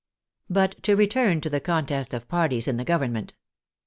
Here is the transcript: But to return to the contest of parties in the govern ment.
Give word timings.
But 0.49 0.81
to 0.81 0.95
return 0.95 1.41
to 1.41 1.49
the 1.51 1.59
contest 1.59 2.11
of 2.15 2.27
parties 2.27 2.67
in 2.67 2.77
the 2.77 2.83
govern 2.85 3.13
ment. 3.13 3.35